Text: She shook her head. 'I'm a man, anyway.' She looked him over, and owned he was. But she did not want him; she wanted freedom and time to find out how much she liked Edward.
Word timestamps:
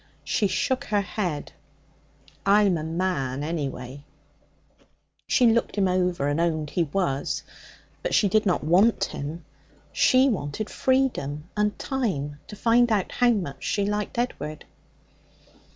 She 0.23 0.47
shook 0.47 0.85
her 0.85 1.01
head. 1.01 1.51
'I'm 2.43 2.75
a 2.75 2.83
man, 2.83 3.43
anyway.' 3.43 4.03
She 5.27 5.45
looked 5.45 5.75
him 5.75 5.87
over, 5.87 6.27
and 6.27 6.41
owned 6.41 6.71
he 6.71 6.85
was. 6.85 7.43
But 8.01 8.15
she 8.15 8.27
did 8.27 8.43
not 8.43 8.63
want 8.63 9.03
him; 9.03 9.45
she 9.93 10.27
wanted 10.27 10.71
freedom 10.71 11.47
and 11.55 11.77
time 11.77 12.39
to 12.47 12.55
find 12.55 12.91
out 12.91 13.11
how 13.11 13.29
much 13.29 13.63
she 13.63 13.85
liked 13.85 14.17
Edward. 14.17 14.65